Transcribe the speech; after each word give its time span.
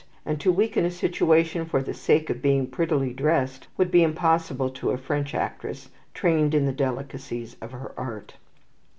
And 0.25 0.41
to 0.41 0.51
weaken 0.51 0.83
a 0.83 0.89
situation 0.89 1.63
for 1.67 1.79
the 1.83 1.93
sake 1.93 2.31
of 2.31 2.41
being 2.41 2.65
prettily 2.65 3.13
dressed 3.13 3.67
would 3.77 3.91
be 3.91 4.01
impossible 4.01 4.71
to 4.71 4.89
a 4.89 4.97
French 4.97 5.35
actress, 5.35 5.91
trained 6.15 6.55
in 6.55 6.65
the 6.65 6.71
delicacies 6.73 7.55
of 7.61 7.71
her 7.71 7.91
art. 7.95 8.33